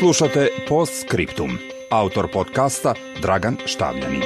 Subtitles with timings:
[0.00, 1.50] Slušate Post Scriptum.
[1.90, 4.22] Autor podcasta Dragan Štavljanin.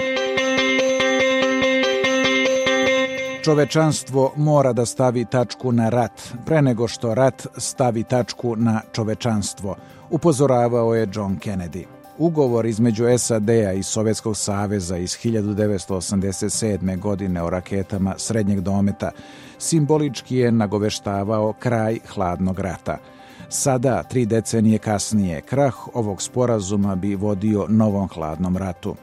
[3.45, 9.77] Čovečanstvo mora da stavi tačku na rat, pre nego što rat stavi tačku na čovečanstvo,
[10.11, 11.94] upozoravao je John Kennedy.
[12.19, 16.99] Ugovor između SAD-a i Sovjetskog saveza iz 1987.
[16.99, 19.11] godine o raketama srednjeg dometa
[19.59, 22.99] simbolički je nagoveštavao kraj hladnog rata–
[23.49, 28.95] Sada, tri decenije kasnije, krah ovog sporazuma bi vodio novom hladnom ratu.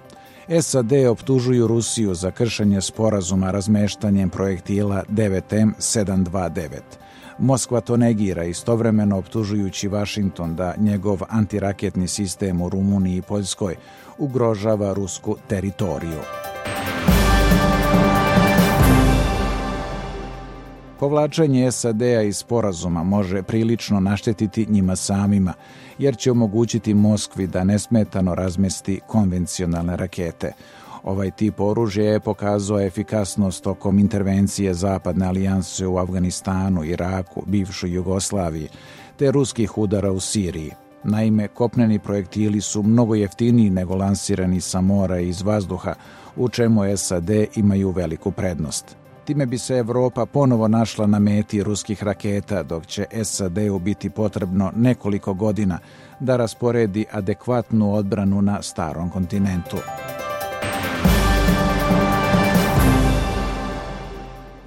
[0.62, 6.80] SAD optužuju Rusiju za kršenje sporazuma razmeštanjem projektila 9M729.
[7.41, 13.76] Moskva to negira istovremeno optužujući Vašington da njegov antiraketni sistem u Rumuniji i Poljskoj
[14.17, 16.20] ugrožava rusku teritoriju.
[21.00, 25.53] Povlačenje SAD-a iz sporazuma može prilično naštetiti njima samima,
[25.98, 30.52] jer će omogućiti Moskvi da nesmetano razmesti konvencionalne rakete.
[31.03, 38.69] Ovaj tip oružja je pokazao efikasnost tokom intervencije Zapadne alijanse u Afganistanu, Iraku, bivšoj Jugoslaviji,
[39.17, 40.72] te ruskih udara u Siriji.
[41.03, 45.94] Naime, kopneni projektili su mnogo jeftiniji nego lansirani sa mora i iz vazduha,
[46.35, 48.95] u čemu SAD imaju veliku prednost.
[49.25, 54.72] Time bi se Evropa ponovo našla na meti ruskih raketa, dok će SAD-u biti potrebno
[54.75, 55.79] nekoliko godina
[56.19, 59.77] da rasporedi adekvatnu odbranu na starom kontinentu.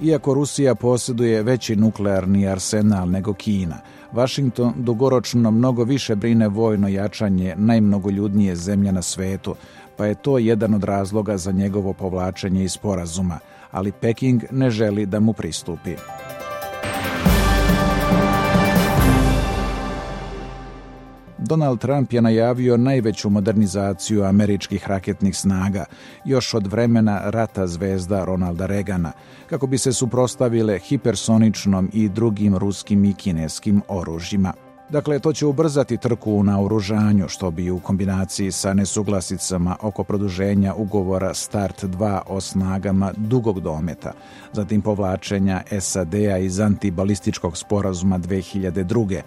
[0.02, 3.76] Iako Rusija posjeduje veći nuklearni arsenal nego Kina,
[4.12, 9.54] Washington dugoročno mnogo više brine vojno jačanje najmnogoljudnije zemlje na svetu,
[9.96, 13.38] pa je to jedan od razloga za njegovo povlačenje iz sporazuma–
[13.74, 15.96] ali Peking ne želi da mu pristupi.
[21.46, 25.84] Donald Trump je najavio najveću modernizaciju američkih raketnih snaga
[26.24, 29.12] još od vremena rata zvezda Ronalda Reagana,
[29.46, 34.63] kako bi se suprostavile hipersoničnom i drugim ruskim i kineskim oružjima.
[34.94, 40.74] Dakle, to će ubrzati trku na oružanju, što bi u kombinaciji sa nesuglasicama oko produženja
[40.74, 44.12] ugovora Start 2 o snagama dugog dometa,
[44.52, 49.20] zatim povlačenja SAD-a iz antibalističkog sporazuma 2002.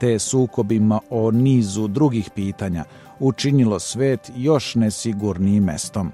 [0.00, 2.84] te sukobima o nizu drugih pitanja,
[3.18, 6.12] učinilo svet još nesigurnijim mestom.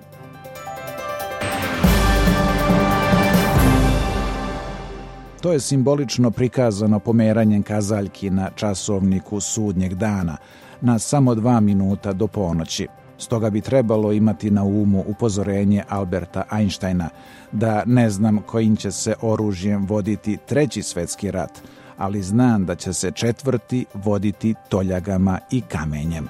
[5.49, 10.37] To je simbolično prikazano pomeranjem kazaljki na časovniku sudnjeg dana
[10.81, 12.87] na samo dva minuta do ponoći.
[13.19, 17.09] Stoga bi trebalo imati na umu upozorenje Alberta Einsteina
[17.53, 21.63] da ne znam kojim će se oružjem voditi treći svetski rat,
[21.99, 26.29] ali znam da će se četvrti voditi toljagama i kamenjem.